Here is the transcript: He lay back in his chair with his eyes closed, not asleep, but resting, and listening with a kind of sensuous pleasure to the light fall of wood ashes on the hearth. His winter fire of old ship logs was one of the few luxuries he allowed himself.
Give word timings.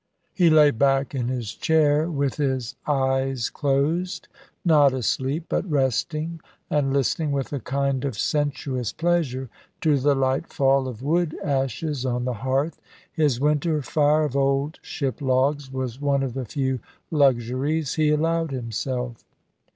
He 0.33 0.49
lay 0.49 0.71
back 0.71 1.13
in 1.13 1.27
his 1.27 1.53
chair 1.53 2.09
with 2.09 2.37
his 2.37 2.73
eyes 2.87 3.51
closed, 3.51 4.27
not 4.65 4.93
asleep, 4.95 5.45
but 5.47 5.69
resting, 5.69 6.41
and 6.71 6.91
listening 6.91 7.31
with 7.31 7.53
a 7.53 7.59
kind 7.59 8.03
of 8.03 8.17
sensuous 8.17 8.91
pleasure 8.93 9.47
to 9.81 9.99
the 9.99 10.15
light 10.15 10.47
fall 10.47 10.87
of 10.87 11.03
wood 11.03 11.37
ashes 11.43 12.03
on 12.03 12.25
the 12.25 12.33
hearth. 12.41 12.81
His 13.13 13.39
winter 13.39 13.83
fire 13.83 14.23
of 14.23 14.35
old 14.35 14.79
ship 14.81 15.21
logs 15.21 15.71
was 15.71 16.01
one 16.01 16.23
of 16.23 16.33
the 16.33 16.45
few 16.45 16.79
luxuries 17.11 17.93
he 17.93 18.09
allowed 18.09 18.49
himself. 18.49 19.23